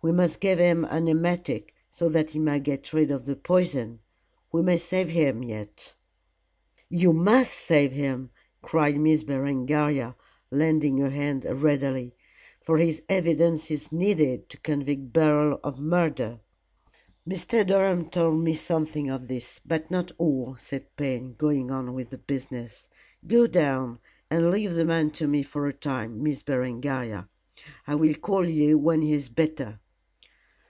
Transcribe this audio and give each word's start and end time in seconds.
We 0.00 0.12
must 0.12 0.38
give 0.38 0.60
him 0.60 0.84
an 0.84 1.08
emetic, 1.08 1.74
so 1.90 2.08
that 2.10 2.30
he 2.30 2.38
may 2.38 2.60
get 2.60 2.92
rid 2.92 3.10
of 3.10 3.26
the 3.26 3.34
poison. 3.34 3.98
We 4.52 4.62
may 4.62 4.78
save 4.78 5.08
him 5.08 5.42
yet." 5.42 5.92
"You 6.88 7.12
must 7.12 7.52
save 7.52 7.90
him!" 7.90 8.30
cried 8.62 8.96
Miss 8.96 9.24
Berengaria, 9.24 10.14
lending 10.52 11.02
a 11.02 11.10
hand 11.10 11.44
readily, 11.46 12.14
"for 12.60 12.78
his 12.78 13.02
evidence 13.08 13.72
is 13.72 13.90
needed 13.90 14.48
to 14.50 14.60
convict 14.60 15.12
Beryl 15.12 15.58
of 15.64 15.80
murder." 15.82 16.38
"Mr. 17.28 17.66
Durham 17.66 18.08
told 18.08 18.40
me 18.40 18.54
something 18.54 19.10
of 19.10 19.26
this, 19.26 19.60
but 19.66 19.90
not 19.90 20.12
all," 20.16 20.54
said 20.60 20.94
Payne, 20.94 21.34
going 21.34 21.72
on 21.72 21.92
with 21.92 22.10
the 22.10 22.18
business. 22.18 22.88
"Go 23.26 23.48
down 23.48 23.98
and 24.30 24.52
leave 24.52 24.74
the 24.74 24.84
man 24.84 25.10
to 25.18 25.26
me 25.26 25.42
for 25.42 25.66
a 25.66 25.72
time, 25.72 26.22
Miss 26.22 26.44
Berengaria. 26.44 27.28
I 27.84 27.96
will 27.96 28.14
call 28.14 28.48
you 28.48 28.78
when 28.78 29.00
he 29.00 29.12
is 29.12 29.28
better." 29.28 29.80